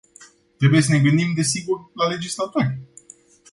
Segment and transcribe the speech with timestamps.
[0.57, 2.79] Trebuie să ne gândim, desigur, la legislatori.